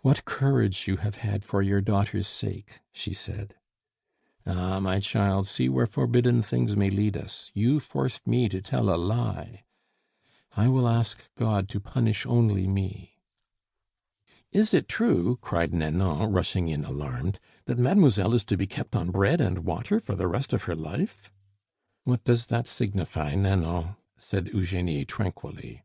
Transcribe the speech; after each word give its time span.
"What 0.00 0.24
courage 0.24 0.88
you 0.88 0.96
have 0.96 1.16
had 1.16 1.44
for 1.44 1.60
your 1.60 1.82
daughter's 1.82 2.26
sake!" 2.26 2.80
she 2.90 3.12
said. 3.12 3.54
"Ah! 4.46 4.80
my 4.80 4.98
child, 4.98 5.46
see 5.46 5.68
where 5.68 5.84
forbidden 5.86 6.42
things 6.42 6.74
may 6.74 6.88
lead 6.88 7.18
us. 7.18 7.50
You 7.52 7.78
forced 7.78 8.26
me 8.26 8.48
to 8.48 8.62
tell 8.62 8.88
a 8.88 8.96
lie." 8.96 9.64
"I 10.56 10.68
will 10.68 10.88
ask 10.88 11.22
God 11.36 11.68
to 11.68 11.80
punish 11.80 12.24
only 12.24 12.66
me." 12.66 13.18
"Is 14.52 14.72
it 14.72 14.88
true," 14.88 15.36
cried 15.42 15.74
Nanon, 15.74 16.32
rushing 16.32 16.68
in 16.68 16.86
alarmed, 16.86 17.38
"that 17.66 17.76
mademoiselle 17.76 18.32
is 18.32 18.44
to 18.44 18.56
be 18.56 18.66
kept 18.66 18.96
on 18.96 19.10
bread 19.10 19.38
and 19.42 19.66
water 19.66 20.00
for 20.00 20.14
the 20.16 20.28
rest 20.28 20.54
of 20.54 20.62
her 20.62 20.74
life?" 20.76 21.30
"What 22.04 22.24
does 22.24 22.46
that 22.46 22.66
signify, 22.66 23.34
Nanon?" 23.34 23.96
said 24.16 24.48
Eugenie 24.48 25.04
tranquilly. 25.04 25.82